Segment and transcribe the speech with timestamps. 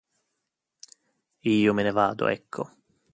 [1.59, 2.67] Io me ne vado, ecco.